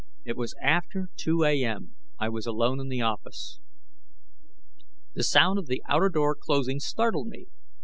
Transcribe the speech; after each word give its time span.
It 0.25 0.35
was 0.35 0.55
after 0.59 1.09
2 1.17 1.43
A.M.; 1.43 1.93
I 2.17 2.27
was 2.27 2.47
alone 2.47 2.79
in 2.79 2.87
the 2.89 3.01
office. 3.01 3.59
The 5.13 5.21
sound 5.21 5.59
of 5.59 5.67
the 5.67 5.83
outer 5.87 6.09
door 6.09 6.33
closing 6.33 6.79
startled 6.79 7.27
me. 7.27 7.45